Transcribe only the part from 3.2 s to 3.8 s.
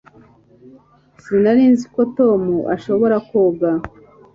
koga